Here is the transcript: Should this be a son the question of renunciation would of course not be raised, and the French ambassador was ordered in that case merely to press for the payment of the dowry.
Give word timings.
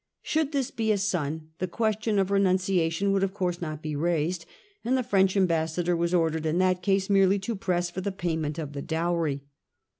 Should 0.23 0.51
this 0.51 0.71
be 0.71 0.91
a 0.91 0.97
son 0.97 1.49
the 1.59 1.67
question 1.67 2.17
of 2.17 2.31
renunciation 2.31 3.11
would 3.11 3.21
of 3.21 3.35
course 3.35 3.61
not 3.61 3.83
be 3.83 3.95
raised, 3.95 4.47
and 4.83 4.97
the 4.97 5.03
French 5.03 5.37
ambassador 5.37 5.95
was 5.95 6.11
ordered 6.11 6.47
in 6.47 6.57
that 6.57 6.81
case 6.81 7.07
merely 7.07 7.37
to 7.37 7.55
press 7.55 7.91
for 7.91 8.01
the 8.01 8.11
payment 8.11 8.57
of 8.57 8.73
the 8.73 8.81
dowry. 8.81 9.43